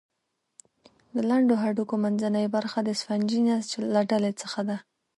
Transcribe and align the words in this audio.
د 1.15 1.17
لنډو 1.29 1.55
هډوکو 1.63 1.95
منځنۍ 2.03 2.45
برخه 2.55 2.79
د 2.83 2.89
سفنجي 2.99 3.39
نسج 3.47 3.71
له 3.93 4.01
ډلې 4.11 4.31
څخه 4.41 4.61
ده. 4.69 4.77